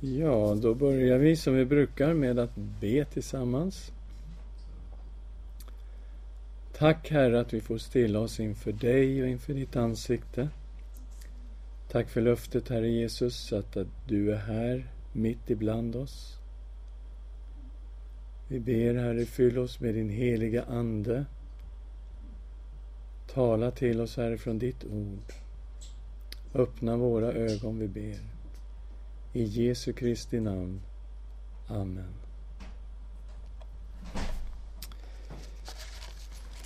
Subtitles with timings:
[0.00, 3.92] Ja, då börjar vi som vi brukar med att be tillsammans.
[6.72, 10.48] Tack Herre att vi får stilla oss inför dig och inför ditt ansikte.
[11.90, 16.38] Tack för löftet Herre Jesus att, att du är här mitt ibland oss.
[18.48, 21.24] Vi ber Herre, fyll oss med din heliga Ande.
[23.26, 25.32] Tala till oss Herre från ditt ord.
[26.54, 28.37] Öppna våra ögon, vi ber.
[29.38, 30.80] I Jesu Kristi namn.
[31.68, 32.14] Amen.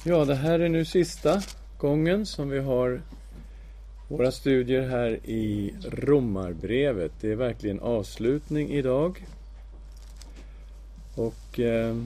[0.04, 1.42] Ja, det här är nu sista
[1.78, 3.02] gången som vi har
[4.08, 7.12] våra studier här i Romarbrevet.
[7.20, 9.26] Det är verkligen avslutning idag.
[11.14, 11.96] Och eh,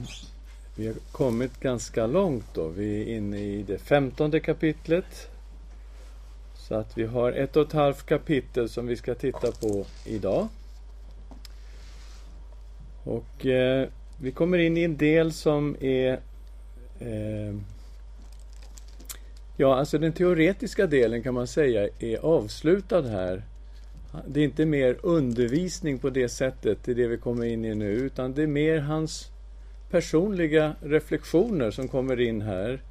[0.75, 2.67] vi har kommit ganska långt då.
[2.67, 5.29] Vi är inne i det femtonde kapitlet.
[6.67, 10.47] Så att vi har ett och ett halvt kapitel som vi ska titta på idag.
[13.03, 13.87] Och eh,
[14.21, 16.19] vi kommer in i en del som är
[16.99, 17.55] eh,
[19.59, 23.43] Ja, alltså den teoretiska delen kan man säga är avslutad här.
[24.27, 27.75] Det är inte mer undervisning på det sättet, det är det vi kommer in i
[27.75, 29.29] nu, utan det är mer hans
[29.89, 32.81] personliga reflektioner som kommer in här.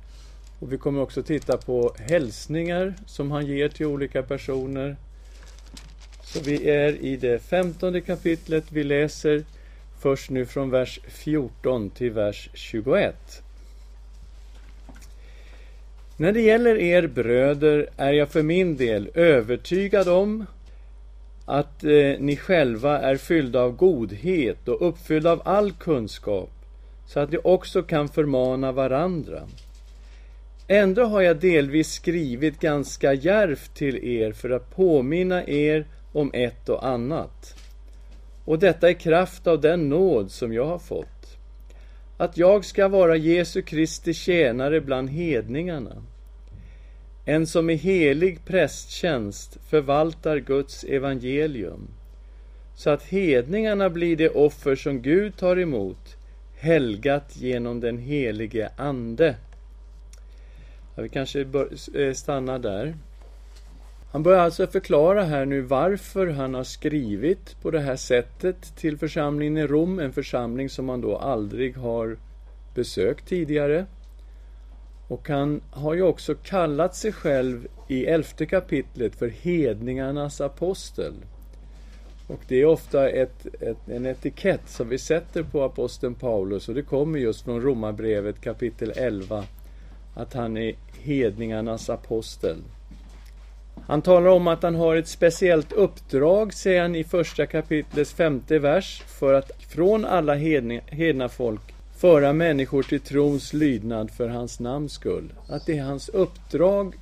[0.59, 4.97] Och vi kommer också titta på hälsningar som han ger till olika personer.
[6.25, 8.65] Så vi är i det femtonde kapitlet.
[8.69, 9.45] Vi läser
[10.01, 13.43] först nu från vers 14 till vers 21.
[16.17, 20.47] När det gäller er bröder är jag för min del övertygad om
[21.45, 26.51] att eh, ni själva är fyllda av godhet och uppfyllda av all kunskap,
[27.07, 29.43] så att ni också kan förmana varandra.
[30.69, 36.69] Ändå har jag delvis skrivit ganska järvt till er för att påminna er om ett
[36.69, 37.55] och annat.
[38.45, 41.39] Och detta i kraft av den nåd som jag har fått.
[42.17, 46.02] Att jag ska vara Jesu Kristi tjänare bland hedningarna.
[47.24, 51.89] En som i helig prästtjänst förvaltar Guds evangelium.
[52.74, 56.17] Så att hedningarna blir det offer som Gud tar emot,
[56.57, 59.35] helgat genom den helige Ande.
[60.96, 62.95] Ja, vi kanske bör, eh, stannar där.
[64.11, 68.98] Han börjar alltså förklara här nu varför han har skrivit på det här sättet till
[68.98, 72.17] församlingen i Rom, en församling som han då aldrig har
[72.74, 73.86] besökt tidigare.
[75.08, 81.14] Och han har ju också kallat sig själv i elfte kapitlet för hedningarnas apostel.
[82.27, 86.74] Och det är ofta ett, ett, en etikett som vi sätter på aposteln Paulus och
[86.74, 89.45] det kommer just från Romarbrevet kapitel 11
[90.17, 92.57] att han är hedningarnas apostel.
[93.87, 98.59] Han talar om att han har ett speciellt uppdrag, säger han i första kapitlets femte
[98.59, 104.61] vers, för att från alla hedna, hedna folk föra människor till trons lydnad för hans
[104.61, 105.33] namns skull.
[105.49, 106.95] Att det är hans uppdrag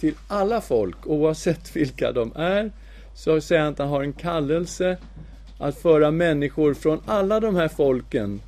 [0.00, 2.72] till alla folk, oavsett vilka de är,
[3.14, 4.96] så säger han att han har en kallelse
[5.58, 8.40] att föra människor från alla de här folken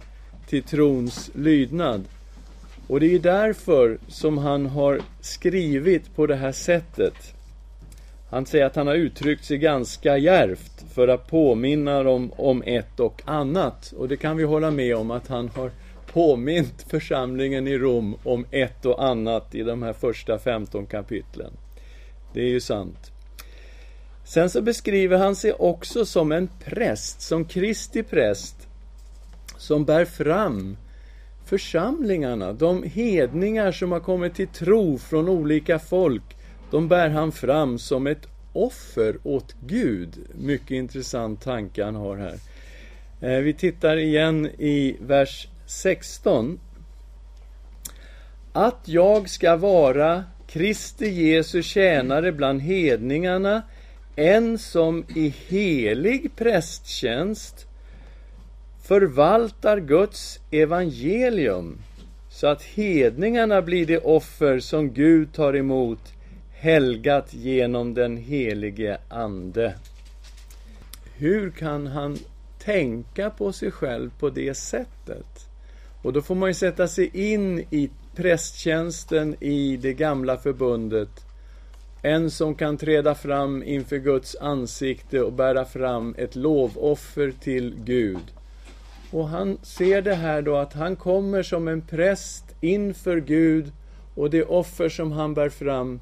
[0.49, 2.05] till trons lydnad.
[2.87, 7.15] Och det är ju därför som han har skrivit på det här sättet.
[8.31, 13.01] Han säger att han har uttryckt sig ganska järvt för att påminna dem om ett
[13.01, 13.93] och annat.
[13.97, 15.71] Och det kan vi hålla med om att han har
[16.13, 21.53] påmint församlingen i Rom om ett och annat i de här första 15 kapitlen.
[22.33, 23.13] Det är ju sant.
[24.25, 28.69] Sen så beskriver han sig också som en präst, som Kristi präst,
[29.57, 30.77] som bär fram
[31.47, 36.23] församlingarna, de hedningar som har kommit till tro från olika folk,
[36.71, 40.19] de bär han fram som ett offer åt Gud.
[40.35, 42.39] Mycket intressant tanke han har här.
[43.21, 46.61] Eh, vi tittar igen i vers 16.
[48.53, 53.63] Att jag ska vara Kristi Jesu tjänare bland hedningarna,
[54.17, 57.66] en som i helig prästtjänst
[58.87, 61.79] förvaltar Guds evangelium
[62.31, 66.13] så att hedningarna blir det offer som Gud tar emot
[66.53, 69.75] helgat genom den helige Ande.
[71.17, 72.19] Hur kan han
[72.59, 75.49] tänka på sig själv på det sättet?
[76.03, 81.11] Och då får man ju sätta sig in i prästtjänsten i det gamla förbundet.
[82.03, 88.36] En som kan träda fram inför Guds ansikte och bära fram ett lovoffer till Gud.
[89.11, 93.73] Och han ser det här då att han kommer som en präst inför Gud
[94.15, 96.01] och det offer som han bär fram,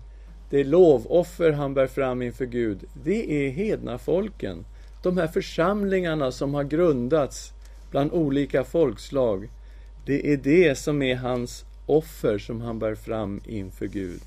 [0.50, 4.64] det lovoffer han bär fram inför Gud, det är hedna folken.
[5.02, 7.52] de här församlingarna som har grundats
[7.90, 9.48] bland olika folkslag,
[10.06, 14.20] det är det som är hans offer som han bär fram inför Gud.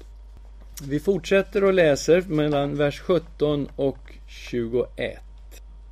[0.83, 5.19] Vi fortsätter och läser mellan vers 17 och 21.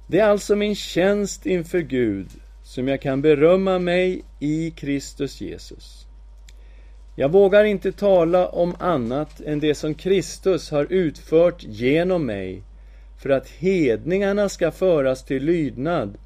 [0.07, 2.27] Det är alltså min tjänst inför Gud
[2.75, 6.07] som jag kan berömma mig i Kristus Jesus.
[7.15, 12.63] Jag vågar inte tala om annat än det som Kristus har utfört genom mig
[13.17, 16.17] för att hedningarna ska föras till lydnad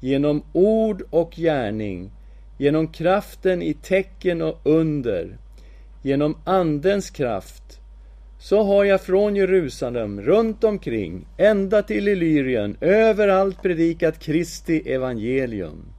[0.00, 2.10] genom ord och gärning,
[2.58, 5.38] genom kraften i tecken och under,
[6.02, 7.80] genom Andens kraft,
[8.38, 15.93] så har jag från Jerusalem runt omkring, ända till Illyrien, överallt predikat Kristi evangelium.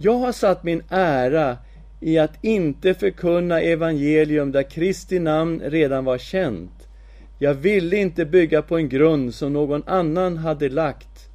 [0.00, 1.56] Jag har satt min ära
[2.00, 6.88] i att inte förkunna evangelium där Kristi namn redan var känt.
[7.38, 11.28] Jag ville inte bygga på en grund som någon annan hade lagt.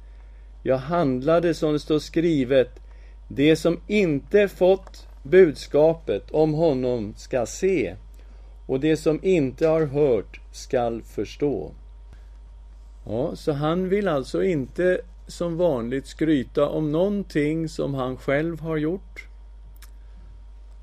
[0.62, 2.80] Jag handlade som det står skrivet,
[3.28, 7.94] det som inte fått budskapet om honom ska se
[8.66, 11.72] och det som inte har hört skall förstå.
[13.06, 18.76] Ja, så han vill alltså inte som vanligt skryta om någonting som han själv har
[18.76, 19.28] gjort.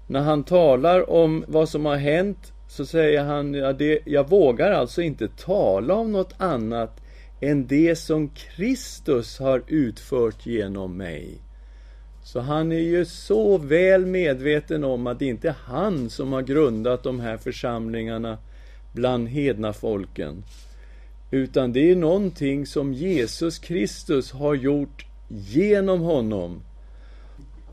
[0.07, 4.71] När han talar om vad som har hänt så säger han, ja, det, jag vågar
[4.71, 7.01] alltså inte tala om något annat
[7.41, 11.41] än det som Kristus har utfört genom mig.
[12.23, 16.41] Så han är ju så väl medveten om att det inte är han som har
[16.41, 18.37] grundat de här församlingarna
[18.93, 20.43] bland hedna folken.
[21.31, 26.61] Utan det är någonting som Jesus Kristus har gjort genom honom.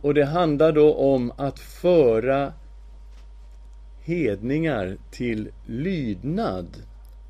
[0.01, 2.53] Och det handlar då om att föra
[4.01, 6.67] hedningar till lydnad.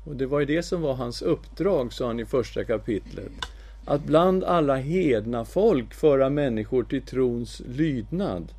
[0.03, 3.31] Och det var ju det som var hans uppdrag, sa han i första kapitlet
[3.89, 8.53] att bland alla hedna folk föra människor till trons lydnad.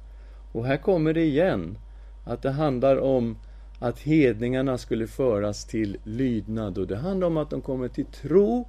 [0.53, 1.79] Och här kommer det igen,
[2.25, 3.37] att det handlar om
[3.81, 6.79] att hedningarna skulle föras till lydnad.
[6.79, 8.69] Och det handlar om att de kommer till tro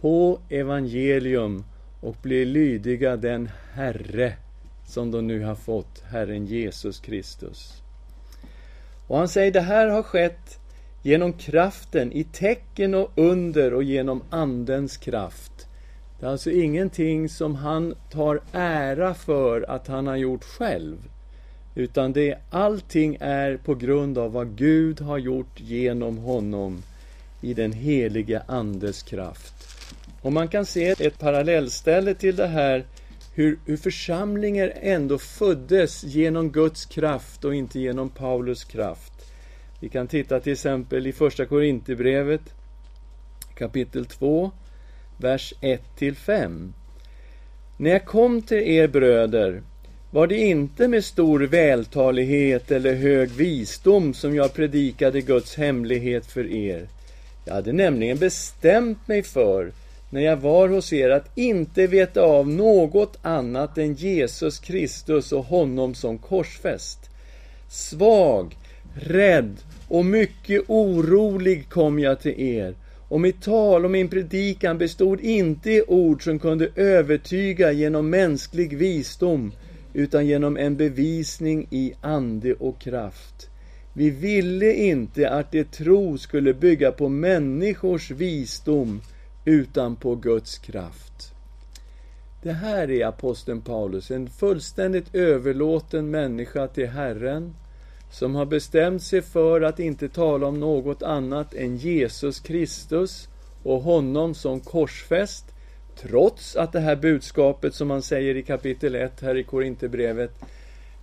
[0.00, 1.64] på evangelium
[2.00, 4.32] och blir lydiga den Herre
[4.86, 7.82] som de nu har fått, Herren Jesus Kristus.
[9.06, 10.60] Och han säger, det här har skett
[11.02, 15.68] genom kraften i tecken och under och genom Andens kraft.
[16.20, 21.08] Det är alltså ingenting som han tar ära för att han har gjort själv.
[21.74, 26.82] Utan det allting är på grund av vad Gud har gjort genom honom
[27.40, 29.54] i den helige Andes kraft.
[30.22, 32.84] Och man kan se ett parallellställe till det här
[33.34, 39.12] hur, hur församlingar ändå föddes genom Guds kraft och inte genom Paulus kraft.
[39.80, 42.54] Vi kan titta till exempel i Första Korinthierbrevet
[43.54, 44.50] kapitel 2
[45.16, 46.72] vers 1-5.
[47.76, 49.62] När jag kom till er bröder
[50.14, 56.52] var det inte med stor vältalighet eller hög visdom som jag predikade Guds hemlighet för
[56.52, 56.88] er.
[57.44, 59.72] Jag hade nämligen bestämt mig för,
[60.10, 65.44] när jag var hos er, att inte veta av något annat än Jesus Kristus och
[65.44, 66.98] honom som korsfäst.
[67.68, 68.56] Svag,
[68.94, 69.56] rädd
[69.88, 72.74] och mycket orolig kom jag till er
[73.08, 78.76] och mitt tal och min predikan bestod inte i ord som kunde övertyga genom mänsklig
[78.76, 79.52] visdom,
[79.94, 83.50] utan genom en bevisning i ande och kraft.
[83.92, 89.00] Vi ville inte att det tro skulle bygga på människors visdom,
[89.44, 91.34] utan på Guds kraft.
[92.42, 97.54] Det här är aposteln Paulus, en fullständigt överlåten människa till Herren,
[98.10, 103.28] som har bestämt sig för att inte tala om något annat än Jesus Kristus
[103.62, 105.53] och honom som korsfäst,
[105.96, 110.30] trots att det här budskapet som man säger i kapitel 1 här i Korinthierbrevet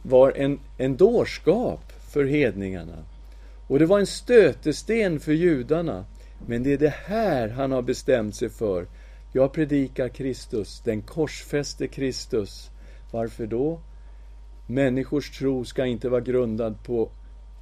[0.01, 3.05] var en, en dårskap för hedningarna.
[3.67, 6.05] Och det var en stötesten för judarna.
[6.47, 8.87] Men det är det här han har bestämt sig för.
[9.33, 12.69] Jag predikar Kristus, den korsfäste Kristus.
[13.11, 13.81] Varför då?
[14.67, 17.11] Människors tro ska inte vara grundad på,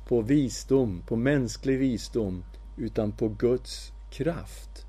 [0.08, 2.44] på visdom, på mänsklig visdom,
[2.78, 4.86] utan på Guds kraft.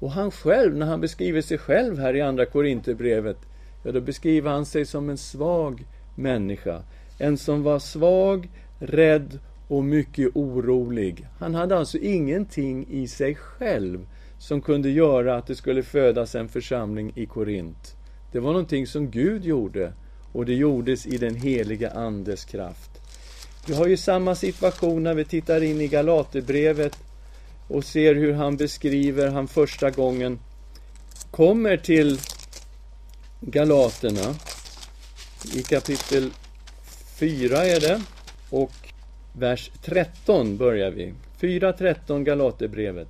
[0.00, 3.38] Och han själv, när han beskriver sig själv här i Andra Korinthierbrevet,
[3.82, 6.82] ja, då beskriver han sig som en svag människa.
[7.18, 9.38] En som var svag, rädd
[9.68, 11.26] och mycket orolig.
[11.38, 14.06] Han hade alltså ingenting i sig själv
[14.38, 17.96] som kunde göra att det skulle födas en församling i Korint.
[18.32, 19.92] Det var någonting som Gud gjorde
[20.32, 22.90] och det gjordes i den heliga Andes kraft.
[23.66, 26.98] Vi har ju samma situation när vi tittar in i Galaterbrevet
[27.70, 30.38] och ser hur han beskriver han första gången
[31.30, 32.18] kommer till
[33.40, 34.34] Galaterna
[35.54, 36.30] i kapitel
[37.18, 38.02] 4 är det
[38.50, 38.72] och
[39.32, 41.14] vers 13 börjar vi.
[41.40, 43.08] 4.13 Galaterbrevet.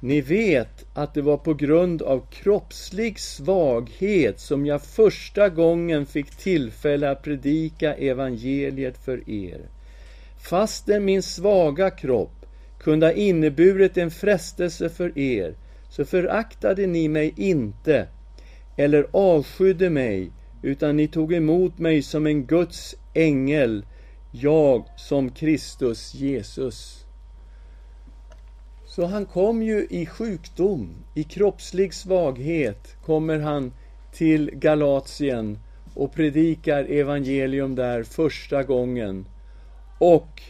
[0.00, 6.30] Ni vet att det var på grund av kroppslig svaghet som jag första gången fick
[6.30, 9.60] tillfälle att predika evangeliet för er.
[10.38, 12.39] Fastän min svaga kropp
[12.80, 15.54] kunde ha inneburit en frestelse för er,
[15.88, 18.08] så föraktade ni mig inte
[18.76, 20.30] eller avskydde mig,
[20.62, 23.84] utan ni tog emot mig som en Guds ängel,
[24.30, 27.04] jag som Kristus Jesus.
[28.86, 33.72] Så han kom ju i sjukdom, i kroppslig svaghet, kommer han
[34.12, 35.58] till Galatien
[35.94, 39.26] och predikar evangelium där första gången.
[39.98, 40.42] Och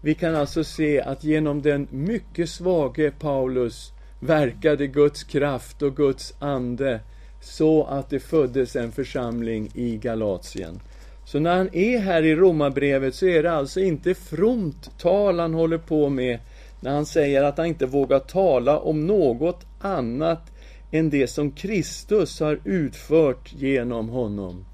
[0.00, 6.34] vi kan alltså se att genom den mycket svage Paulus verkade Guds kraft och Guds
[6.38, 7.00] ande
[7.40, 10.80] så att det föddes en församling i Galatien.
[11.24, 15.54] Så när han är här i Romarbrevet så är det alltså inte fromt tal han
[15.54, 16.38] håller på med
[16.80, 20.52] när han säger att han inte vågar tala om något annat
[20.90, 24.64] än det som Kristus har utfört genom honom.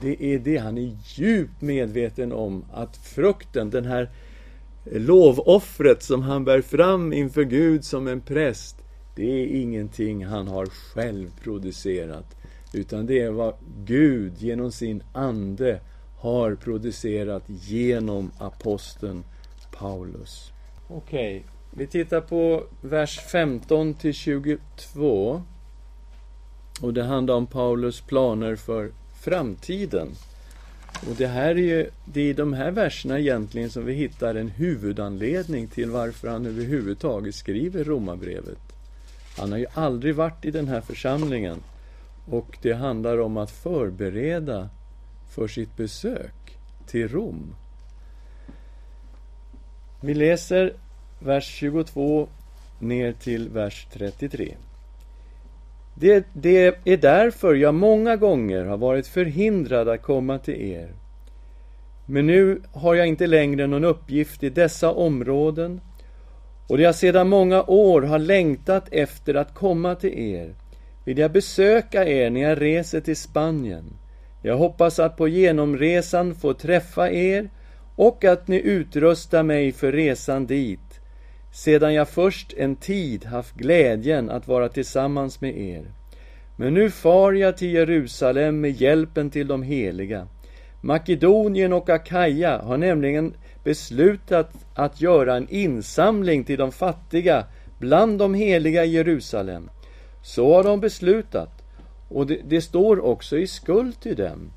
[0.00, 4.10] Det är det han är djupt medveten om, att frukten, den här
[4.84, 8.76] lovoffret som han bär fram inför Gud som en präst,
[9.16, 12.36] det är ingenting han har själv producerat,
[12.72, 15.80] utan det är vad Gud genom sin ande
[16.18, 19.24] har producerat genom aposteln
[19.78, 20.52] Paulus.
[20.88, 21.42] Okej, okay.
[21.70, 25.42] vi tittar på vers 15 till 22.
[26.80, 30.08] Och det handlar om Paulus planer för framtiden.
[31.08, 34.34] Och det här är ju, det är i de här verserna egentligen som vi hittar
[34.34, 38.58] en huvudanledning till varför han överhuvudtaget skriver Romarbrevet.
[39.38, 41.62] Han har ju aldrig varit i den här församlingen.
[42.26, 44.68] Och det handlar om att förbereda
[45.30, 47.54] för sitt besök till Rom.
[50.00, 50.74] Vi läser
[51.18, 52.28] vers 22
[52.78, 54.54] ner till vers 33.
[55.94, 60.88] Det, det, är därför jag många gånger har varit förhindrad att komma till er.
[62.06, 65.80] Men nu har jag inte längre någon uppgift i dessa områden
[66.68, 70.54] och då jag sedan många år har längtat efter att komma till er
[71.04, 73.84] vill jag besöka er när jag reser till Spanien.
[74.42, 77.50] Jag hoppas att på genomresan få träffa er
[77.96, 80.91] och att ni utrustar mig för resan dit,
[81.52, 85.84] sedan jag först en tid haft glädjen att vara tillsammans med er.
[86.56, 90.28] Men nu far jag till Jerusalem med hjälpen till de heliga.
[90.80, 97.44] Makedonien och Akaja har nämligen beslutat att göra en insamling till de fattiga
[97.78, 99.70] bland de heliga i Jerusalem.
[100.22, 101.62] Så har de beslutat,
[102.08, 104.52] och det, det står också i skuld till dem.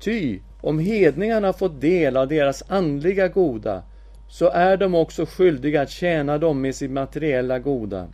[0.00, 3.82] Ty om hedningarna fått del av deras andliga goda,
[4.28, 8.08] så är de också skyldiga att tjäna dem med sitt materiella goda.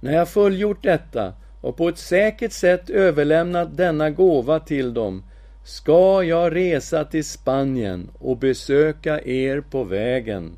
[0.00, 5.22] När jag fullgjort detta och på ett säkert sätt överlämnat denna gåva till dem,
[5.64, 10.56] ska jag resa till Spanien och besöka er på vägen.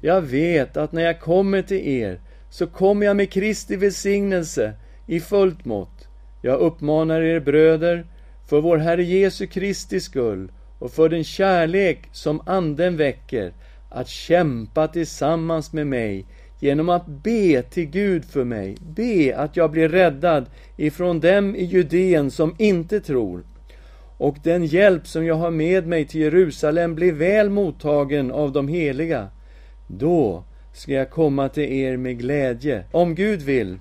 [0.00, 4.72] Jag vet att när jag kommer till er så kommer jag med Kristi välsignelse
[5.06, 6.08] i fullt mått.
[6.42, 8.06] Jag uppmanar er bröder,
[8.48, 10.48] för vår Herre Jesu Kristi skull
[10.82, 13.52] och för den kärlek som Anden väcker,
[13.88, 16.24] att kämpa tillsammans med mig
[16.60, 20.46] genom att be till Gud för mig, be att jag blir räddad
[20.76, 23.42] ifrån dem i Judeen som inte tror,
[24.18, 28.68] och den hjälp som jag har med mig till Jerusalem blir väl mottagen av de
[28.68, 29.28] heliga.
[29.86, 33.78] Då ska jag komma till er med glädje, om Gud vill,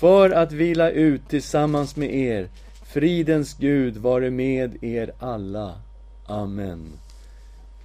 [0.00, 2.48] för att vila ut tillsammans med er.
[2.86, 5.74] Fridens Gud vare med er alla.
[6.30, 6.92] Amen.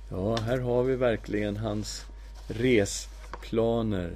[0.10, 2.06] Ja, här har vi verkligen hans
[2.48, 4.12] resplaner.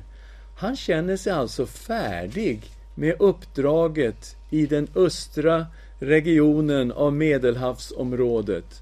[0.57, 2.63] Han känner sig alltså färdig
[2.95, 5.65] med uppdraget i den östra
[5.99, 8.81] regionen av Medelhavsområdet.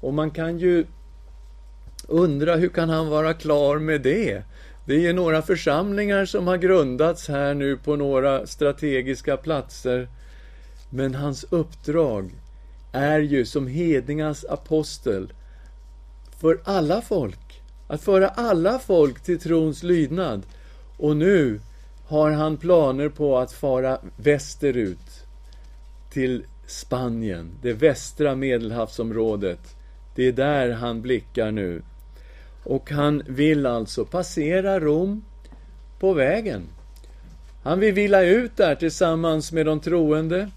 [0.00, 0.86] Och man kan ju
[2.08, 4.42] undra hur kan han vara klar med det?
[4.86, 10.08] Det är några församlingar som har grundats här nu på några strategiska platser.
[10.90, 12.30] Men hans uppdrag
[12.94, 15.32] är ju som hedningarnas apostel
[16.40, 17.62] för alla folk.
[17.86, 20.42] Att föra alla folk till trons lydnad.
[20.96, 21.60] Och nu
[22.06, 25.26] har han planer på att fara västerut
[26.10, 29.60] till Spanien, det västra medelhavsområdet.
[30.14, 31.82] Det är där han blickar nu.
[32.64, 35.24] Och han vill alltså passera Rom
[35.98, 36.62] på vägen.
[37.62, 40.50] Han vill vila ut där tillsammans med de troende.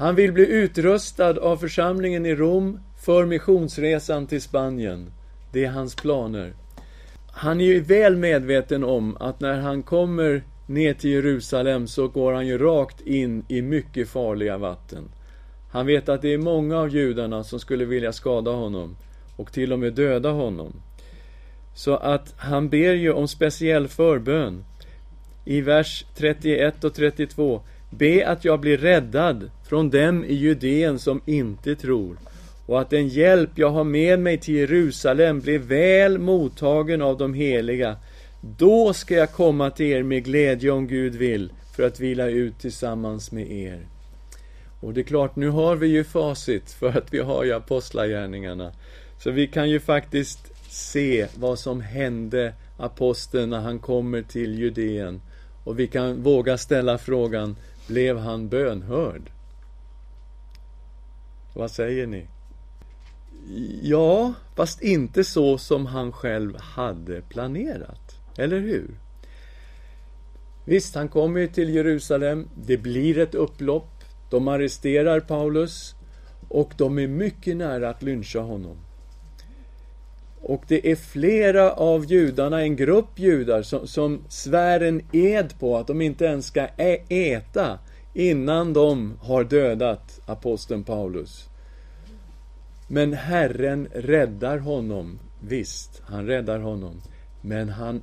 [0.00, 5.12] Han vill bli utrustad av församlingen i Rom för missionsresan till Spanien.
[5.52, 6.54] Det är hans planer.
[7.32, 12.32] Han är ju väl medveten om att när han kommer ner till Jerusalem så går
[12.32, 15.04] han ju rakt in i mycket farliga vatten.
[15.70, 18.96] Han vet att det är många av judarna som skulle vilja skada honom
[19.36, 20.72] och till och med döda honom.
[21.74, 24.64] Så att han ber ju om speciell förbön.
[25.44, 27.62] I vers 31 och 32.
[27.90, 32.16] Be att jag blir räddad från dem i Judeen som inte tror
[32.70, 37.34] och att den hjälp jag har med mig till Jerusalem blir väl mottagen av de
[37.34, 37.96] heliga.
[38.40, 42.58] Då ska jag komma till er med glädje om Gud vill, för att vila ut
[42.58, 43.86] tillsammans med er.
[44.80, 48.72] Och det är klart, nu har vi ju facit för att vi har ju apostlagärningarna.
[49.18, 55.20] Så vi kan ju faktiskt se vad som hände aposteln när han kommer till Judeen.
[55.64, 57.56] Och vi kan våga ställa frågan,
[57.90, 59.30] blev han bönhörd?
[61.54, 62.26] Vad säger ni?
[63.82, 68.20] Ja, fast inte så som han själv hade planerat.
[68.38, 68.90] Eller hur?
[70.64, 72.48] Visst, han kommer till Jerusalem.
[72.54, 74.04] Det blir ett upplopp.
[74.30, 75.94] De arresterar Paulus
[76.48, 78.76] och de är mycket nära att lyncha honom.
[80.42, 85.76] Och det är flera av judarna, en grupp judar, som, som svär en ed på
[85.76, 86.66] att de inte ens ska
[87.08, 87.78] äta
[88.14, 91.48] innan de har dödat aposteln Paulus.
[92.88, 97.02] Men Herren räddar honom, visst, han räddar honom.
[97.40, 98.02] Men han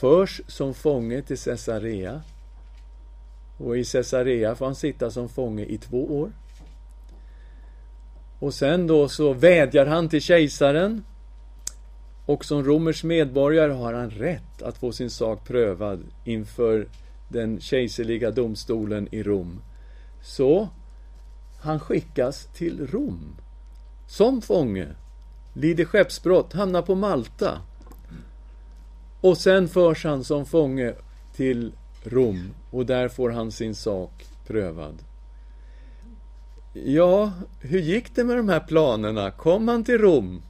[0.00, 2.22] förs som fånge till Caesarea.
[3.58, 6.32] Och i Caesarea får han sitta som fånge i två år.
[8.38, 11.04] Och sen då så vädjar han till kejsaren.
[12.28, 16.88] Och som romersk medborgare har han rätt att få sin sak prövad inför
[17.28, 19.60] den kejserliga domstolen i Rom.
[20.22, 20.68] Så
[21.60, 23.36] han skickas till Rom
[24.06, 24.88] som fånge,
[25.52, 27.60] lider skeppsbrott, hamnar på Malta.
[29.20, 30.94] Och sen förs han som fånge
[31.36, 31.72] till
[32.04, 34.94] Rom och där får han sin sak prövad.
[36.72, 39.30] Ja, hur gick det med de här planerna?
[39.30, 40.42] Kom han till Rom?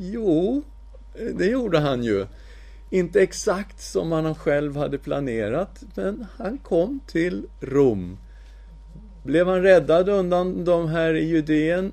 [0.00, 0.62] Jo,
[1.34, 2.26] det gjorde han ju.
[2.90, 8.18] Inte exakt som han själv hade planerat, men han kom till Rom.
[9.22, 11.92] Blev han räddad undan de här i Judeen?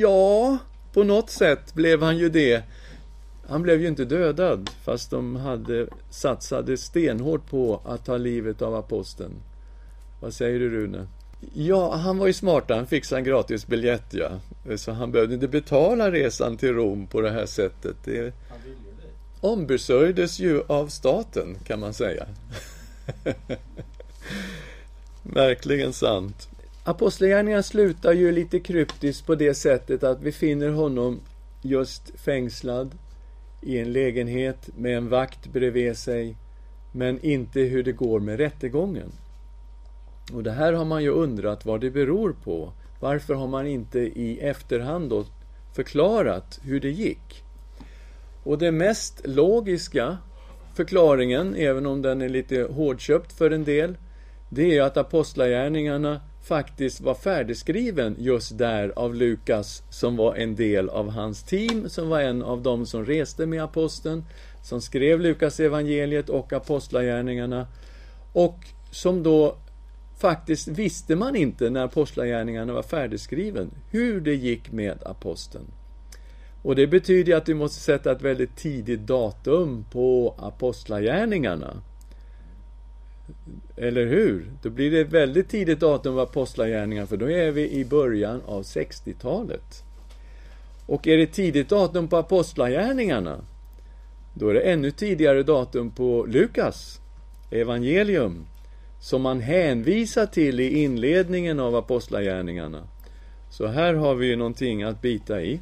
[0.00, 0.58] Ja,
[0.92, 2.62] på något sätt blev han ju det.
[3.48, 8.74] Han blev ju inte dödad, fast de hade satsade stenhårt på att ta livet av
[8.74, 9.34] aposteln.
[10.20, 11.06] Vad säger du, Rune?
[11.40, 12.64] Ja, han var ju smart.
[12.68, 14.30] Han fixade en gratis biljett, ja.
[14.76, 17.96] Så han behövde inte betala resan till Rom på det här sättet.
[18.04, 18.34] Det
[19.40, 22.26] ombesörjdes ju av staten, kan man säga.
[25.22, 26.48] Verkligen sant.
[26.84, 31.20] Apostlagärningarna slutar ju lite kryptiskt på det sättet att vi finner honom
[31.62, 32.98] just fängslad
[33.62, 36.36] i en lägenhet med en vakt bredvid sig,
[36.92, 39.12] men inte hur det går med rättegången.
[40.32, 42.72] Och det här har man ju undrat vad det beror på.
[43.00, 45.24] Varför har man inte i efterhand då
[45.74, 47.44] förklarat hur det gick?
[48.42, 50.18] Och det mest logiska
[50.74, 53.96] förklaringen, även om den är lite hårdköpt för en del,
[54.48, 60.88] det är att Apostlagärningarna faktiskt var färdigskriven just där av Lukas som var en del
[60.88, 64.24] av hans team, som var en av dem som reste med aposteln,
[64.62, 67.66] som skrev Lukas evangeliet och Apostlagärningarna
[68.32, 68.58] och
[68.90, 69.56] som då
[70.16, 75.64] faktiskt visste man inte när Apostlagärningarna var färdigskriven hur det gick med aposteln.
[76.62, 81.82] Och det betyder att vi måste sätta ett väldigt tidigt datum på Apostlagärningarna.
[83.76, 84.50] Eller hur?
[84.62, 88.40] Då blir det ett väldigt tidigt datum på Apostlagärningarna, för då är vi i början
[88.46, 89.82] av 60-talet.
[90.86, 93.40] Och är det tidigt datum på Apostlagärningarna,
[94.34, 97.00] då är det ännu tidigare datum på Lukas
[97.50, 98.46] evangelium,
[99.00, 102.88] som man hänvisar till i inledningen av Apostlagärningarna.
[103.50, 105.60] Så här har vi ju någonting att bita i.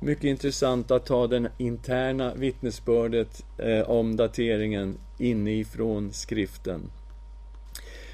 [0.00, 6.90] Mycket intressant att ta den interna vittnesbördet eh, om dateringen inifrån skriften.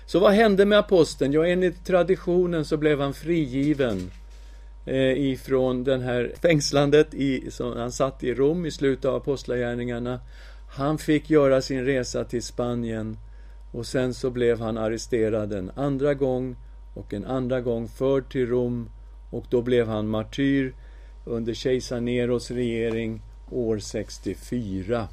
[0.07, 1.33] Så vad hände med aposteln?
[1.33, 4.11] Ja, enligt traditionen så blev han frigiven
[4.87, 10.21] eh, ifrån den här fängslandet i, som han satt i Rom i slutet av apostlagärningarna.
[10.71, 13.17] Han fick göra sin resa till Spanien
[13.73, 16.57] och sen så blev han arresterad en andra gång
[16.95, 18.91] och en andra gång förd till Rom
[19.31, 20.75] och då blev han martyr
[21.25, 25.09] under kejsar Neros regering år 64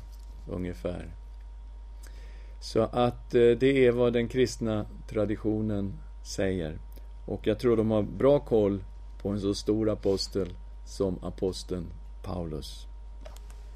[0.49, 1.11] ungefär.
[2.59, 5.93] Så att eh, det är vad den kristna traditionen
[6.23, 6.79] säger.
[7.25, 8.83] Och jag tror de har bra koll
[9.21, 10.49] på en så stor apostel
[10.85, 11.85] som aposteln
[12.23, 12.87] Paulus.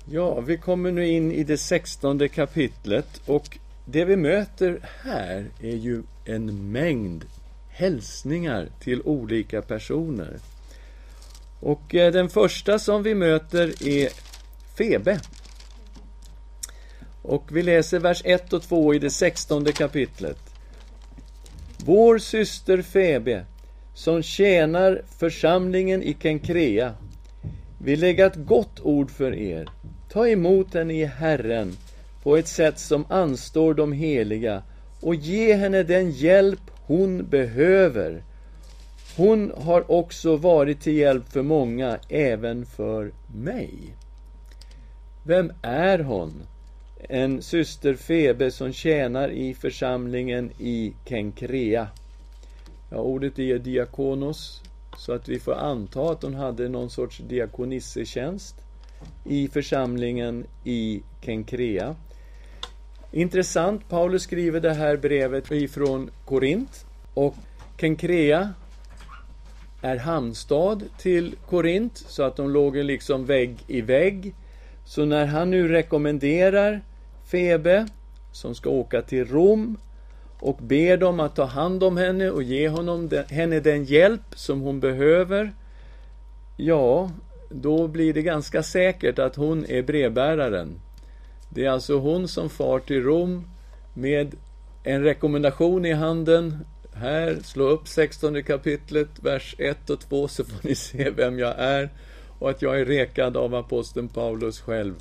[0.06, 5.76] Ja, vi kommer nu in i det sextonde kapitlet och det vi möter här är
[5.76, 7.26] ju en mängd
[7.70, 10.40] hälsningar till olika personer.
[11.60, 14.10] Och eh, den första som vi möter är
[14.78, 15.20] Febe.
[17.22, 20.38] Och vi läser vers 1 och 2 i det sextonde kapitlet.
[21.86, 23.46] Vår syster Febe,
[23.94, 26.94] som tjänar församlingen i Kenkrea,
[27.78, 29.70] vill lägga ett gott ord för er.
[30.10, 31.78] Ta emot henne i Herren
[32.24, 34.64] på ett sätt som anstår de heliga
[35.02, 38.24] och ge henne den hjälp hon behöver.
[39.18, 43.74] Hon har också varit till hjälp för många, även för mig.
[45.24, 46.44] Vem är hon?
[47.10, 51.88] En syster Febe som tjänar i församlingen i Kenkrea.
[52.90, 54.62] Ja, ordet är diakonos,
[54.98, 58.56] så att vi får anta att hon hade någon sorts diakonissetjänst
[59.26, 61.96] i församlingen i Kenkrea.
[63.14, 67.36] Intressant, Paulus skriver det här brevet ifrån Korint och
[67.78, 68.54] Kenkrea
[69.82, 74.36] är hamnstad till Korint så att de låg liksom vägg i vägg.
[74.86, 76.82] Så när han nu rekommenderar
[77.32, 77.88] Febe
[78.32, 79.78] som ska åka till Rom
[80.40, 84.22] och ber dem att ta hand om henne och ge honom den, henne den hjälp
[84.36, 85.54] som hon behöver.
[86.58, 87.12] Ja,
[87.50, 90.80] då blir det ganska säkert att hon är brevbäraren.
[91.54, 93.48] Det är alltså hon som far till Rom
[93.94, 94.36] med
[94.84, 96.66] en rekommendation i handen.
[96.94, 101.56] Här, slå upp 16 kapitlet, vers 1 och 2 så får ni se vem jag
[101.58, 101.90] är
[102.40, 104.96] och att jag är rekad av aposteln Paulus själv.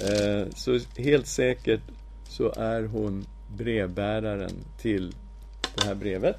[0.00, 1.80] Eh, så helt säkert
[2.28, 5.14] så är hon brevbäraren till
[5.76, 6.36] det här brevet.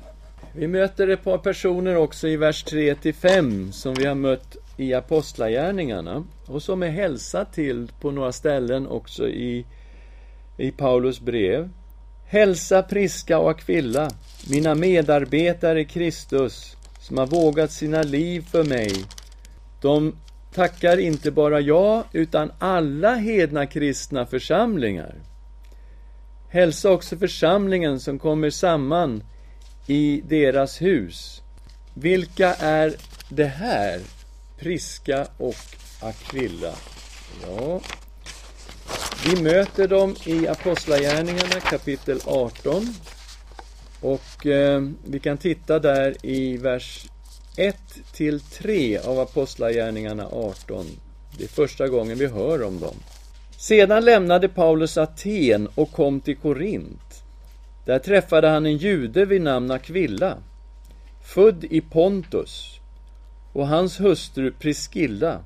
[0.54, 4.58] Vi möter ett par personer också i vers 3 till 5 som vi har mött
[4.78, 9.66] i Apostlagärningarna och som är hälsat till på några ställen också i,
[10.58, 11.70] i Paulus brev.
[12.28, 14.10] Hälsa Priska och akvilla,
[14.50, 18.92] mina medarbetare i Kristus, som har vågat sina liv för mig.
[19.82, 20.16] De
[20.54, 25.16] tackar inte bara jag, utan alla hedna kristna församlingar.
[26.50, 29.24] Hälsa också församlingen som kommer samman
[29.88, 31.42] i deras hus.
[31.94, 32.96] Vilka är
[33.30, 34.00] det här?
[34.60, 35.56] Priska och
[36.02, 36.74] Aquilla.
[37.42, 37.82] Ja,
[39.26, 42.88] vi möter dem i Apostlagärningarna kapitel 18.
[44.02, 47.06] Och eh, vi kan titta där i vers
[47.58, 47.78] 1
[48.14, 50.86] till 3 av Apostlagärningarna 18.
[51.38, 52.96] Det är första gången vi hör om dem.
[53.58, 57.24] Sedan lämnade Paulus Aten och kom till Korint.
[57.86, 60.38] Där träffade han en jude vid namn Aquilla,
[61.24, 62.75] född i Pontus,
[63.56, 65.40] och hans hustru Priscilla.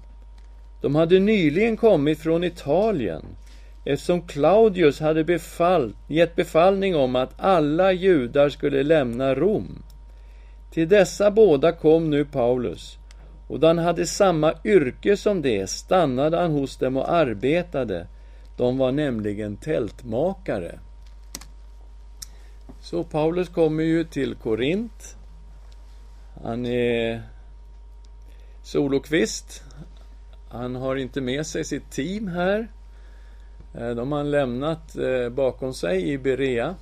[0.82, 3.26] De hade nyligen kommit från Italien
[3.86, 9.84] eftersom Claudius hade befall, gett befallning om att alla judar skulle lämna Rom.
[10.72, 12.98] Till dessa båda kom nu Paulus,
[13.48, 18.08] och då han hade samma yrke som det stannade han hos dem och arbetade.
[18.58, 20.80] De var nämligen tältmakare.
[22.82, 25.16] Så Paulus kommer ju till Korint.
[26.44, 27.22] Han är
[28.70, 29.64] solokvist.
[30.50, 32.68] Han har inte med sig sitt team här.
[33.74, 36.76] Eh, de har han lämnat eh, bakom sig i Berea.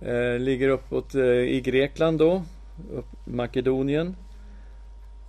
[0.00, 2.42] Eh, ligger uppåt i Grekland då,
[3.24, 4.16] Makedonien.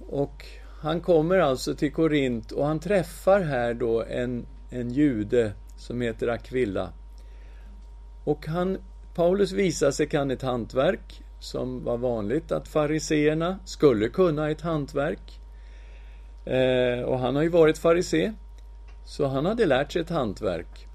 [0.10, 0.46] Och
[0.82, 6.28] han kommer alltså till Korint och han träffar här då en, en jude som heter
[6.28, 6.90] Aquilla.
[8.24, 8.78] Och han,
[9.16, 15.40] Paulus visar sig kan ett hantverk som var vanligt att fariseerna skulle kunna ett hantverk.
[16.46, 18.34] Eh, och han har ju varit farisé,
[19.06, 20.88] så han hade lärt sig ett hantverk.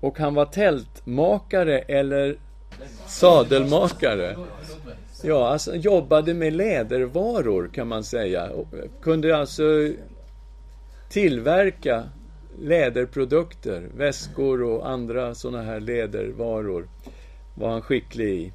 [0.00, 2.36] Och han var tältmakare eller
[3.06, 4.36] sadelmakare.
[5.22, 8.50] Ja, alltså jobbade med lädervaror kan man säga.
[8.50, 9.92] Och eh, kunde alltså
[11.08, 12.04] tillverka
[12.58, 16.88] läderprodukter, väskor och andra sådana här lädervaror.
[17.54, 18.52] Var han skicklig i.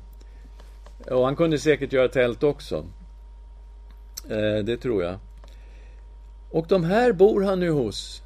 [1.05, 2.85] Och han kunde säkert göra tält också.
[4.29, 5.17] Eh, det tror jag.
[6.51, 8.23] Och de här bor han nu hos.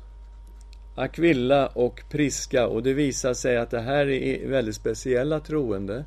[0.95, 6.05] Aquilla och Priska och det visar sig att det här är väldigt speciella troende.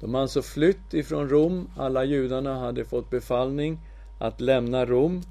[0.00, 1.70] De har alltså flytt ifrån Rom.
[1.76, 3.78] Alla judarna hade fått befallning
[4.18, 5.22] att lämna Rom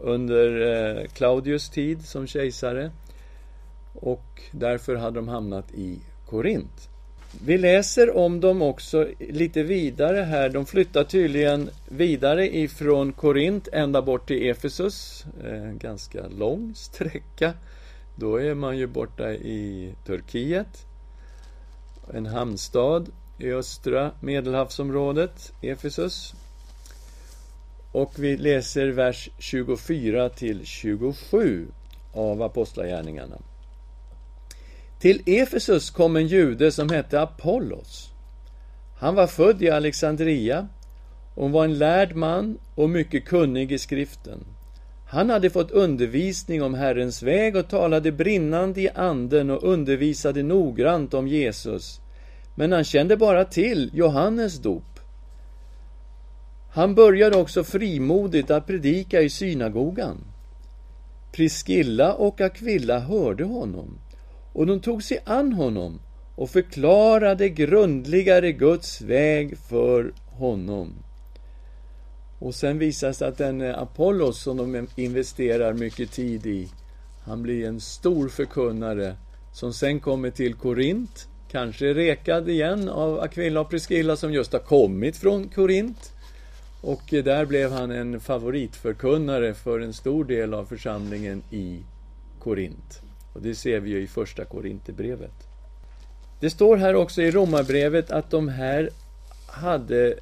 [0.00, 2.90] under eh, Claudius tid som kejsare.
[3.94, 6.91] Och därför hade de hamnat i Korint.
[7.40, 10.48] Vi läser om dem också lite vidare här.
[10.48, 15.24] De flyttar tydligen vidare ifrån Korint ända bort till Efesus.
[15.44, 17.52] En ganska lång sträcka.
[18.16, 20.86] Då är man ju borta i Turkiet.
[22.14, 23.06] En hamnstad
[23.38, 26.34] i östra medelhavsområdet, Efesus.
[27.92, 31.66] Och vi läser vers 24 till 27
[32.12, 33.38] av Apostlagärningarna.
[35.02, 38.12] Till Efesus kom en jude som hette Apollos.
[38.98, 40.68] Han var född i Alexandria
[41.34, 44.44] och var en lärd man och mycket kunnig i skriften.
[45.06, 51.14] Han hade fått undervisning om Herrens väg och talade brinnande i anden och undervisade noggrant
[51.14, 52.00] om Jesus.
[52.54, 55.00] Men han kände bara till Johannes dop.
[56.70, 60.18] Han började också frimodigt att predika i synagogan.
[61.32, 63.98] Priskilla och Aquilla hörde honom
[64.52, 66.00] och de tog sig an honom
[66.34, 70.94] och förklarade grundligare Guds väg för honom.
[72.38, 76.68] Och sen visar det sig att den eh, Apollos som de investerar mycket tid i,
[77.24, 79.16] han blir en stor förkunnare
[79.52, 84.60] som sen kommer till Korint, kanske rekad igen av Aquila och Priscilla som just har
[84.60, 86.12] kommit från Korint.
[86.80, 91.82] Och eh, där blev han en favoritförkunnare för en stor del av församlingen i
[92.38, 93.02] Korint.
[93.32, 95.48] Och det ser vi ju i första Korinthierbrevet.
[96.40, 98.90] Det står här också i Romarbrevet att de här
[99.46, 100.14] hade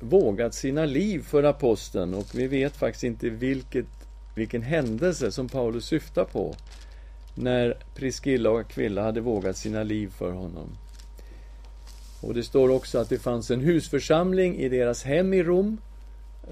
[0.00, 3.86] vågat sina liv för aposteln och vi vet faktiskt inte vilket,
[4.34, 6.54] vilken händelse som Paulus syftar på
[7.34, 10.68] när Priskilla och Aquilla hade vågat sina liv för honom.
[12.20, 15.78] Och det står också att det fanns en husförsamling i deras hem i Rom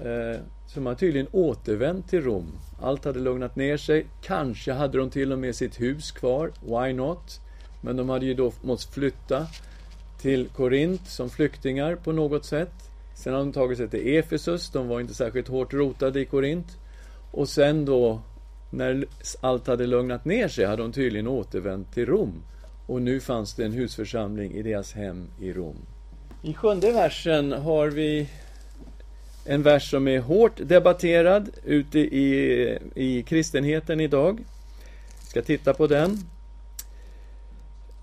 [0.05, 2.51] Eh, som har tydligen återvänt till Rom.
[2.81, 4.05] Allt hade lugnat ner sig.
[4.21, 6.51] Kanske hade de till och med sitt hus kvar.
[6.61, 7.41] Why not?
[7.81, 9.47] Men de hade ju då måste flytta
[10.21, 12.73] till Korint som flyktingar på något sätt.
[13.15, 14.69] Sen har de tagit sig till Efesus.
[14.69, 16.77] De var inte särskilt hårt rotade i Korint.
[17.31, 18.21] Och sen då,
[18.71, 19.05] när
[19.41, 22.43] allt hade lugnat ner sig, hade de tydligen återvänt till Rom.
[22.87, 25.77] Och nu fanns det en husförsamling i deras hem i Rom.
[26.43, 28.29] I sjunde versen har vi
[29.49, 34.39] en vers som är hårt debatterad ute i, i kristenheten idag.
[35.19, 36.17] Vi ska titta på den.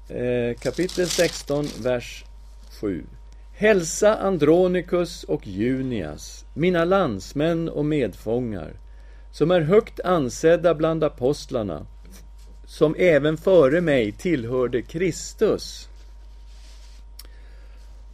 [0.09, 2.25] Eh, kapitel 16, vers
[2.81, 3.05] 7.
[3.53, 8.73] Hälsa Andronikus och Junias, mina landsmän och medfångar,
[9.33, 11.87] som är högt ansedda bland apostlarna,
[12.65, 15.89] som även före mig tillhörde Kristus.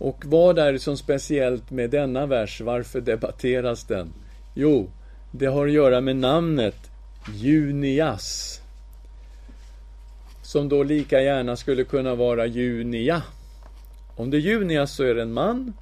[0.03, 2.61] Och vad är det som speciellt med denna vers?
[2.61, 4.13] Varför debatteras den?
[4.55, 4.91] Jo,
[5.31, 6.91] det har att göra med namnet
[7.35, 8.61] Junias.
[10.43, 13.23] Som då lika gärna skulle kunna vara Junia.
[14.17, 15.73] Om det är Junias så är det en man.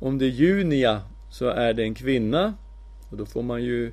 [0.00, 2.54] Om det är Junia så är det en kvinna.
[3.10, 3.92] Och då får man ju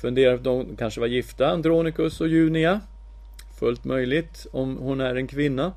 [0.00, 2.80] fundera, de kanske var gifta, Andronikus och Junia.
[3.58, 5.72] Fullt möjligt om hon är en kvinna.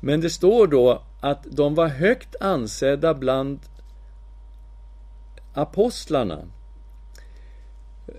[0.00, 3.60] Men det står då att de var högt ansedda bland
[5.54, 6.38] apostlarna.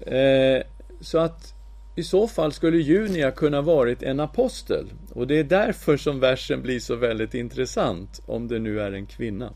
[0.02, 0.64] Eh,
[1.02, 1.54] så att
[1.96, 4.86] i så fall skulle Junia kunna varit en apostel.
[5.14, 9.06] Och det är därför som versen blir så väldigt intressant, om det nu är en
[9.06, 9.54] kvinna.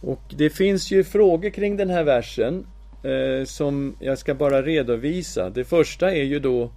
[0.00, 2.66] Och det finns ju frågor kring den här versen
[3.02, 5.50] eh, som jag ska bara redovisa.
[5.50, 6.70] Det första är ju då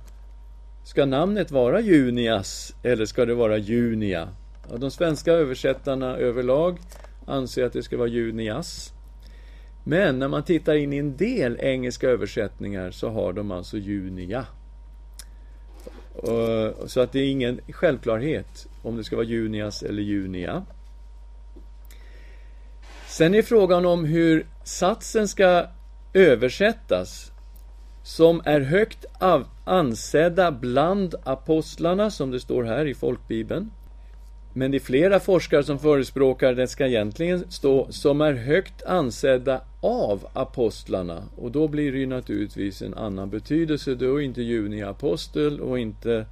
[0.83, 4.29] Ska namnet vara Junias eller ska det vara Junia?
[4.71, 6.79] Ja, de svenska översättarna överlag
[7.25, 8.93] anser att det ska vara Junias.
[9.83, 14.45] Men när man tittar in i en del engelska översättningar så har de alltså Junia.
[16.85, 20.65] Så att det är ingen självklarhet om det ska vara Junias eller Junia.
[23.07, 25.65] Sen är frågan om hur satsen ska
[26.13, 27.31] översättas
[28.03, 29.05] som är högt
[29.65, 33.71] ansedda bland apostlarna, som det står här i folkbibeln.
[34.53, 39.61] Men det är flera forskare som förespråkar det ska egentligen stå som är högt ansedda
[39.81, 41.23] av apostlarna.
[41.37, 43.95] Och då blir det ju naturligtvis en annan betydelse.
[43.95, 46.25] Då är inte Juni apostel och inte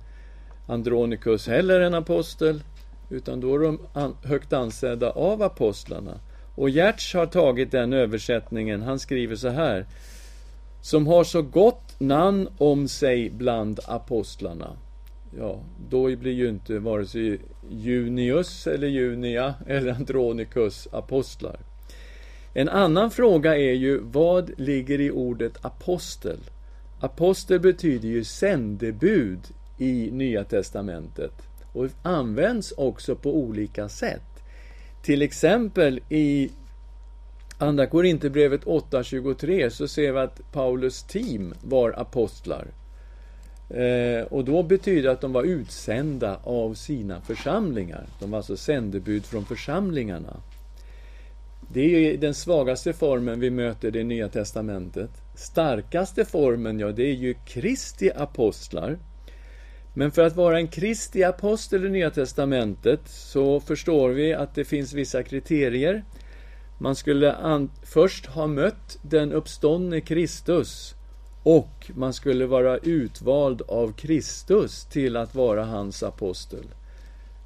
[0.68, 2.64] Andronikus heller en apostel.
[3.10, 3.80] Utan då är de
[4.24, 6.20] högt ansedda av apostlarna.
[6.56, 8.82] Och Gertz har tagit den översättningen.
[8.82, 9.86] Han skriver så här
[10.82, 14.78] som har så gott namn om sig bland apostlarna.
[15.38, 15.60] Ja,
[15.90, 21.60] då blir ju inte vare sig Junius eller Junia eller Andronikus apostlar.
[22.54, 26.40] En annan fråga är ju vad ligger i ordet apostel?
[27.00, 29.40] Apostel betyder ju sändebud
[29.78, 31.34] i Nya Testamentet.
[31.74, 34.44] och används också på olika sätt.
[35.04, 36.52] Till exempel i
[37.58, 42.68] Andra Korinthierbrevet 8.23 så ser vi att Paulus team var apostlar.
[43.70, 48.06] Eh, och då betyder det att de var utsända av sina församlingar.
[48.20, 50.42] De var alltså sändebud från församlingarna.
[51.74, 55.10] Det är ju den svagaste formen vi möter i det Nya Testamentet.
[55.36, 58.98] Starkaste formen, ja, det är ju Kristi apostlar.
[59.94, 64.66] Men för att vara en Kristi apostel i Nya Testamentet så förstår vi att det
[64.66, 66.04] finns vissa kriterier.
[66.80, 67.36] Man skulle
[67.84, 70.97] först ha mött den uppståndne Kristus
[71.48, 76.66] och man skulle vara utvald av Kristus till att vara hans apostel.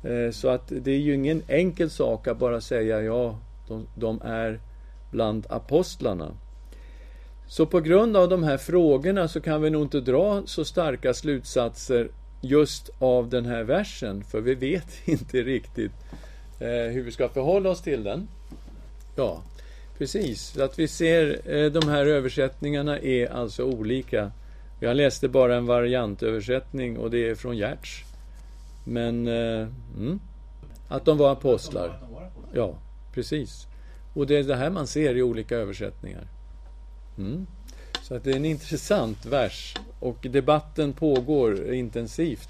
[0.03, 3.37] Eh, så att det är ju ingen enkel sak att bara säga ja,
[3.67, 4.59] de, de är
[5.11, 6.31] bland apostlarna.
[7.47, 11.13] Så på grund av de här frågorna så kan vi nog inte dra så starka
[11.13, 12.09] slutsatser
[12.41, 15.91] just av den här versen, för vi vet inte riktigt
[16.59, 18.27] eh, hur vi ska förhålla oss till den.
[19.15, 19.41] Ja,
[19.97, 20.41] precis.
[20.41, 24.31] Så att vi ser eh, de här översättningarna är alltså olika.
[24.79, 28.03] Jag läste bara en variantöversättning och det är från Gertz.
[28.85, 30.19] Men eh, mm,
[30.87, 31.99] att de var apostlar.
[32.53, 32.77] Ja,
[33.13, 33.67] precis.
[34.13, 36.27] Och det är det här man ser i olika översättningar.
[37.17, 37.47] Mm.
[38.01, 39.75] Så att det är en intressant vers.
[39.99, 42.49] Och debatten pågår intensivt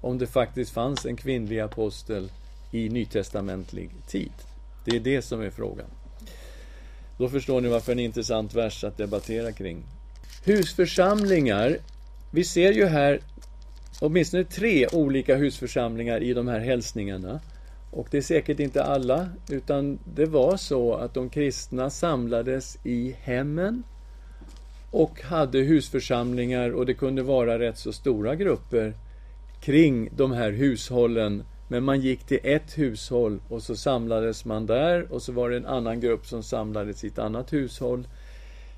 [0.00, 2.30] om det faktiskt fanns en kvinnlig apostel
[2.70, 4.32] i nytestamentlig tid.
[4.84, 5.86] Det är det som är frågan.
[7.20, 9.82] Då förstår ni varför en intressant vers att debattera kring.
[10.44, 11.76] Husförsamlingar.
[12.30, 13.20] Vi ser ju här
[14.00, 17.40] åtminstone tre olika husförsamlingar i de här hälsningarna.
[17.90, 23.16] Och det är säkert inte alla, utan det var så att de kristna samlades i
[23.22, 23.82] hemmen
[24.90, 28.94] och hade husförsamlingar och det kunde vara rätt så stora grupper
[29.60, 31.44] kring de här hushållen.
[31.72, 35.56] Men man gick till ett hushåll och så samlades man där och så var det
[35.56, 38.08] en annan grupp som samlades i ett annat hushåll.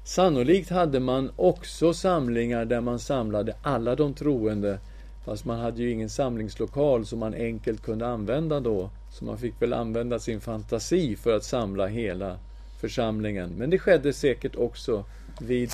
[0.05, 4.79] Sannolikt hade man också samlingar där man samlade alla de troende
[5.25, 8.91] Fast man hade ju ingen samlingslokal som man enkelt kunde använda då.
[9.11, 12.39] Så man fick väl använda sin fantasi för att samla hela
[12.81, 13.51] församlingen.
[13.51, 15.05] Men det skedde säkert också
[15.41, 15.71] vid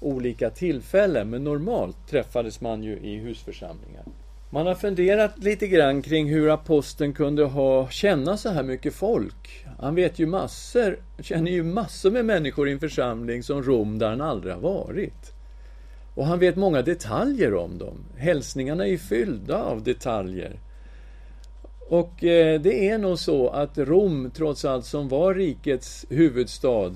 [0.00, 1.30] olika tillfällen.
[1.30, 4.04] Men normalt träffades man ju i husförsamlingar.
[4.50, 9.66] Man har funderat lite grann kring hur aposteln kunde ha känna så här mycket folk.
[9.78, 14.08] Han vet ju massor, känner ju massor med människor i en församling som Rom där
[14.08, 15.32] han aldrig har varit.
[16.14, 18.04] Och han vet många detaljer om dem.
[18.16, 20.60] Hälsningarna är fyllda av detaljer.
[21.88, 26.92] Och eh, det är nog så att Rom, trots allt, som var rikets huvudstad,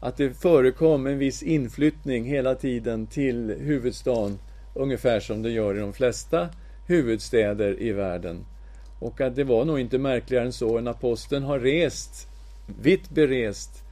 [0.00, 4.38] att det förekom en viss inflyttning hela tiden till huvudstaden,
[4.74, 6.48] ungefär som det gör i de flesta
[6.86, 8.44] huvudstäder i världen.
[8.98, 10.78] Och att det var nog inte märkligare än så.
[10.78, 12.28] En aposteln har rest,
[12.82, 13.84] vitt berest,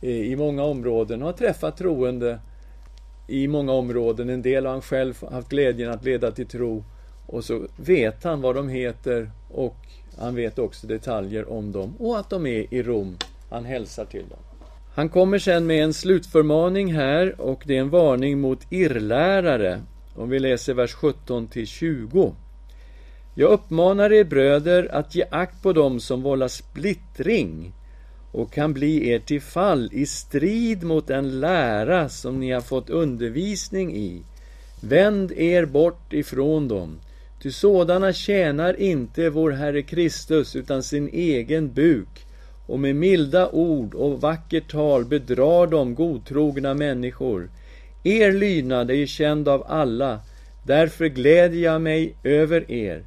[0.00, 2.38] i många områden och har träffat troende
[3.26, 4.28] i många områden.
[4.28, 6.84] En del har han själv haft glädjen att leda till tro.
[7.26, 9.76] Och så vet han vad de heter och
[10.18, 13.16] han vet också detaljer om dem och att de är i Rom.
[13.50, 14.38] Han hälsar till dem.
[14.94, 19.80] Han kommer sen med en slutförmaning här och det är en varning mot irrlärare.
[20.18, 22.34] Om vi läser vers 17 till 20.
[23.34, 27.72] Jag uppmanar er bröder att ge akt på dem som vållar splittring
[28.32, 32.90] och kan bli er till fall i strid mot den lära som ni har fått
[32.90, 34.22] undervisning i.
[34.80, 37.00] Vänd er bort ifrån dem,
[37.42, 42.26] ty sådana tjänar inte vår Herre Kristus utan sin egen buk
[42.66, 47.50] och med milda ord och vackert tal bedrar de godtrogna människor.
[48.04, 50.20] Er lydnad är ju känd av alla,
[50.62, 53.04] därför glädjer jag mig över er.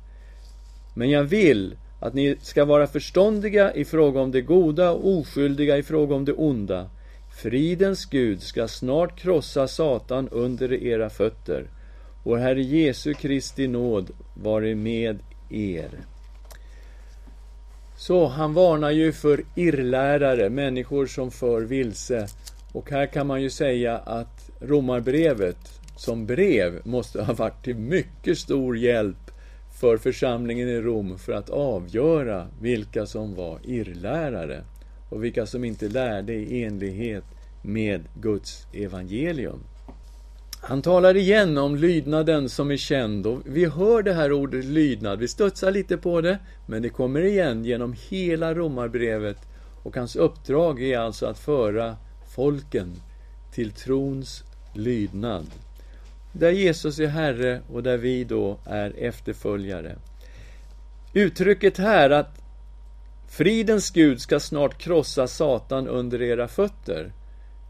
[0.94, 5.78] Men jag vill att ni ska vara förståndiga i fråga om det goda och oskyldiga
[5.78, 6.90] i fråga om det onda.
[7.42, 11.66] Fridens Gud ska snart krossa Satan under era fötter.
[12.24, 15.90] Vår Herre Jesu Kristi nåd vare med er.
[17.98, 22.28] Så han varnar ju för irrlärare, människor som för vilse.
[22.72, 28.38] Och här kan man ju säga att romarbrevet som brev måste ha varit till mycket
[28.38, 29.32] stor hjälp
[29.80, 34.64] för församlingen i Rom för att avgöra vilka som var irrlärare
[35.10, 37.24] och vilka som inte lärde i enlighet
[37.62, 39.60] med Guds evangelium.
[40.64, 45.20] Han talar igen om lydnaden som är känd och vi hör det här ordet lydnad,
[45.20, 49.38] vi studsar lite på det, men det kommer igen genom hela romarbrevet
[49.84, 51.96] och hans uppdrag är alltså att föra
[52.36, 52.96] folken
[53.54, 54.44] till trons
[54.74, 55.46] lydnad.
[56.34, 59.96] Där Jesus är Herre och där vi då är efterföljare.
[61.14, 62.42] Uttrycket här att
[63.30, 67.12] fridens Gud ska snart krossa Satan under era fötter.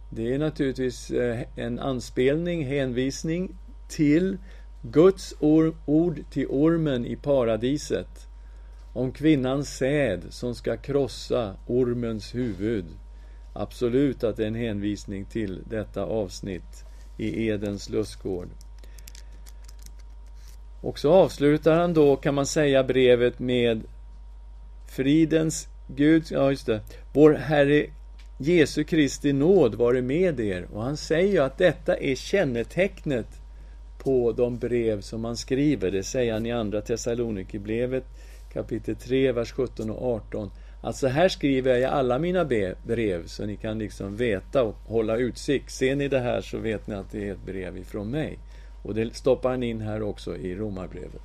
[0.09, 3.57] Det är naturligtvis eh, en anspelning, hänvisning
[3.89, 4.37] till
[4.81, 5.35] Guds
[5.85, 8.27] ord till ormen i paradiset
[8.93, 12.85] om kvinnans säd som ska krossa ormens huvud.
[13.53, 16.85] Absolut att det är en hänvisning till detta avsnitt
[17.21, 18.47] i Edens lustgård.
[20.81, 23.83] Och så avslutar han då, kan man säga, brevet med
[24.87, 26.81] Fridens Gud, ja just det,
[27.13, 27.85] vår Herre
[28.37, 30.67] Jesu Kristi nåd vare med er.
[30.73, 33.27] Och han säger ju att detta är kännetecknet
[33.97, 35.91] på de brev som han skriver.
[35.91, 38.05] Det säger han i Andra Thessalonikerbrevet
[38.53, 40.51] kapitel 3, vers 17 och 18.
[40.81, 42.45] Att så här skriver jag i alla mina
[42.83, 45.71] brev, så ni kan liksom veta och hålla utsikt.
[45.71, 48.39] Ser ni det här så vet ni att det är ett brev ifrån mig.
[48.83, 51.21] Och det stoppar han in här också i Romarbrevet.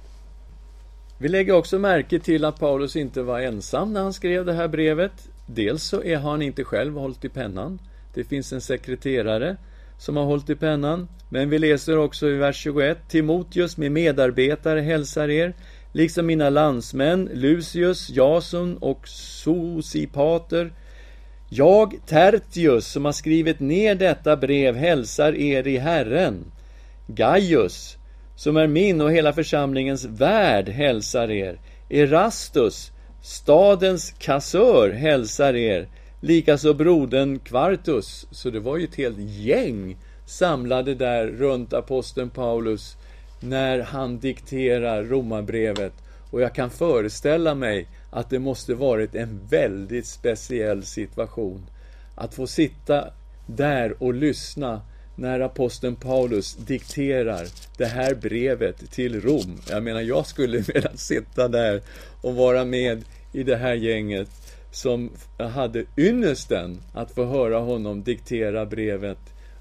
[1.19, 4.69] Vi lägger också märke till att Paulus inte var ensam när han skrev det här
[4.69, 5.29] brevet.
[5.47, 7.79] Dels så är han inte själv hållit i pennan.
[8.15, 9.57] Det finns en sekreterare
[9.99, 11.09] som har hållit i pennan.
[11.29, 12.99] Men vi läser också i vers 21.
[13.09, 15.55] Timoteus med medarbetare hälsar er,
[15.93, 20.73] liksom mina landsmän Lucius, Jason och Sosipater.
[21.49, 26.45] Jag, Tertius, som har skrivit ner detta brev, hälsar er i Herren.
[27.07, 27.97] Gaius,
[28.37, 31.59] som är min och hela församlingens värd, hälsar er.
[31.89, 35.89] Erastus, stadens kassör, hälsar er.
[36.21, 38.27] Likaså brodern Kvartus.
[38.31, 42.97] Så det var ju ett helt gäng samlade där runt aposteln Paulus
[43.41, 45.93] när han dikterar romarbrevet.
[46.31, 51.67] Och jag kan föreställa mig att det måste varit en väldigt speciell situation.
[52.15, 53.09] Att få sitta
[53.47, 54.81] där och lyssna
[55.17, 59.61] när aposteln Paulus dikterar det här brevet till Rom.
[59.71, 61.83] Jag menar, jag skulle vilja sitta där
[62.21, 64.29] och vara med i det här gänget
[64.71, 69.19] som hade ynnesten att få höra honom diktera brevet.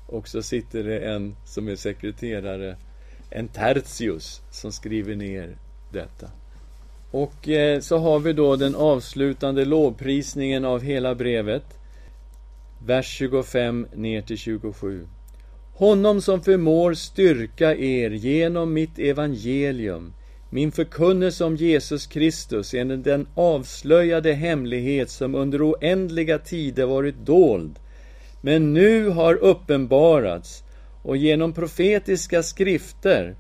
[0.07, 2.76] Och så sitter det en som är sekreterare,
[3.30, 5.57] en tertius, som skriver ner
[5.91, 6.30] detta.
[7.11, 11.63] Och eh, så har vi då den avslutande lovprisningen av hela brevet.
[12.86, 15.07] Vers 25 ner till 27.
[15.73, 20.13] Honom som förmår styrka er genom mitt evangelium,
[20.49, 27.80] min förkunnelse om Jesus Kristus enligt den avslöjade hemlighet som under oändliga tider varit dold,
[28.41, 30.63] men nu har uppenbarats
[31.06, 33.36] och genom profetiska skrifter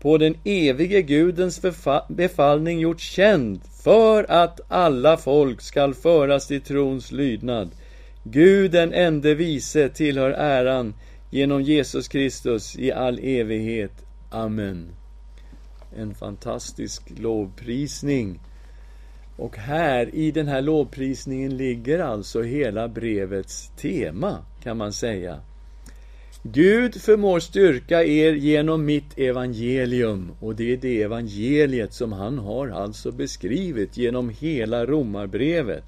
[0.00, 1.60] på den evige Gudens
[2.08, 7.70] befallning gjort känd för att alla folk skall föras till trons lydnad.
[8.24, 10.94] Gud den ende vise tillhör äran
[11.30, 14.06] genom Jesus Kristus i all evighet.
[14.30, 14.88] Amen.
[15.96, 18.40] En fantastisk lovprisning.
[19.36, 25.40] Och här, i den här lovprisningen, ligger alltså hela brevets tema, kan man säga.
[26.44, 32.68] Gud förmår styrka er genom mitt evangelium, och det är det evangeliet som han har
[32.68, 35.84] alltså beskrivit genom hela romarbrevet.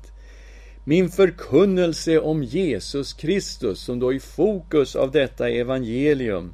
[0.85, 6.53] Min förkunnelse om Jesus Kristus, som då är i fokus av detta evangelium,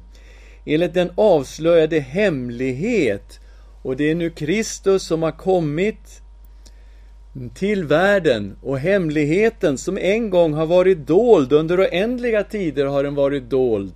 [0.65, 3.39] enligt den avslöjade hemlighet,
[3.81, 6.20] och det är nu Kristus som har kommit
[7.53, 13.15] till världen och hemligheten som en gång har varit dold, under oändliga tider har den
[13.15, 13.93] varit dold.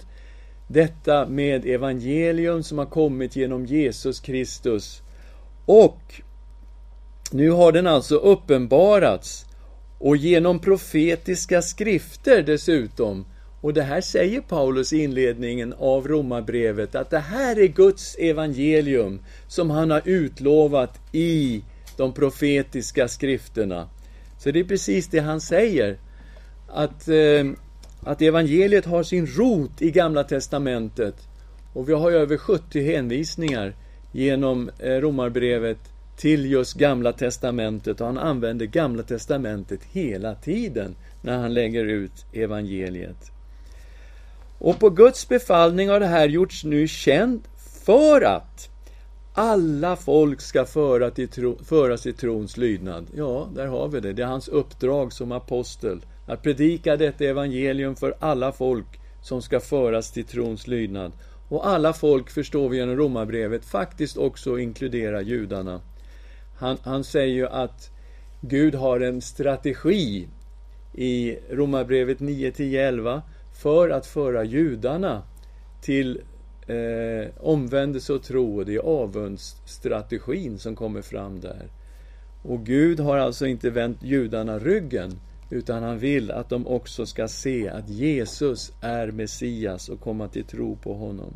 [0.68, 5.02] Detta med evangelium som har kommit genom Jesus Kristus.
[5.66, 6.22] Och
[7.32, 9.46] nu har den alltså uppenbarats
[10.00, 13.26] och genom profetiska skrifter dessutom.
[13.62, 19.20] Och det här säger Paulus i inledningen av Romarbrevet, att det här är Guds evangelium
[19.48, 21.64] som han har utlovat i
[21.98, 23.90] de profetiska skrifterna.
[24.38, 25.98] Så det är precis det han säger.
[26.68, 27.46] Att, eh,
[28.02, 31.16] att evangeliet har sin rot i Gamla Testamentet.
[31.74, 33.76] Och vi har ju över 70 hänvisningar
[34.12, 35.80] genom eh, Romarbrevet
[36.18, 42.26] till just Gamla Testamentet och han använder Gamla Testamentet hela tiden när han lägger ut
[42.34, 43.32] evangeliet.
[44.60, 47.44] Och på Guds befallning har det här gjorts nu känt
[47.86, 48.70] för att
[49.38, 53.08] alla folk ska föra till tro, föras till trons lydnad.
[53.16, 54.14] Ja, där har vi det.
[54.14, 56.06] Det är hans uppdrag som apostel.
[56.28, 61.12] Att predika detta evangelium för alla folk som ska föras till trons lydnad.
[61.50, 65.82] Och alla folk, förstår vi genom romabrevet, faktiskt också inkluderar judarna.
[66.58, 67.90] Han, han säger ju att
[68.42, 70.28] Gud har en strategi
[70.94, 73.22] i Romarbrevet 9, 10, 11
[73.62, 75.24] för att föra judarna
[75.82, 76.22] till
[76.68, 78.58] eh, omvändelse och tro.
[78.58, 81.70] Och det är avundsstrategin som kommer fram där.
[82.42, 87.28] Och Gud har alltså inte vänt judarna ryggen, utan han vill att de också ska
[87.28, 91.34] se att Jesus är Messias och komma till tro på honom.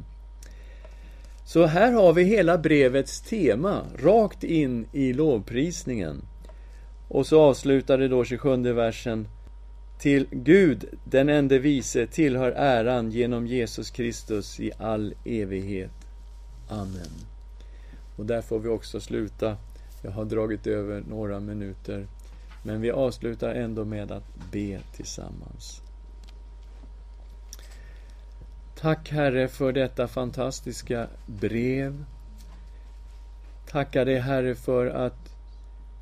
[1.45, 6.21] Så här har vi hela brevets tema, rakt in i lovprisningen.
[7.07, 9.27] Och så avslutar det då 27 versen.
[9.99, 15.91] Till Gud, den ende vise, tillhör äran genom Jesus Kristus i all evighet.
[16.69, 17.11] Amen.
[18.15, 19.57] Och där får vi också sluta.
[20.01, 22.07] Jag har dragit över några minuter.
[22.63, 25.81] Men vi avslutar ändå med att be tillsammans.
[28.75, 32.05] Tack Herre för detta fantastiska brev.
[33.69, 35.28] Tackar dig Herre för att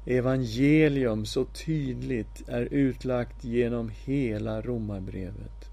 [0.08, 5.70] evangelium så tydligt är utlagt genom hela romarbrevet.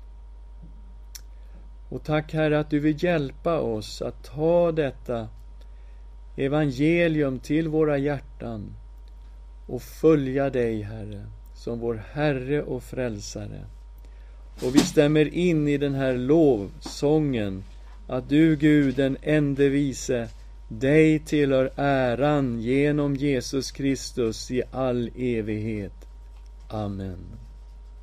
[1.89, 5.29] Och tack Herre att du vill hjälpa oss att ta detta
[6.37, 8.77] evangelium till våra hjärtan
[9.67, 13.65] och följa dig, Herre, som vår Herre och Frälsare.
[14.63, 17.65] Och vi stämmer in i den här lovsången
[18.07, 20.29] att du, Gud, den ende vise,
[20.69, 26.09] dig tillhör äran genom Jesus Kristus i all evighet.
[26.69, 27.44] Amen.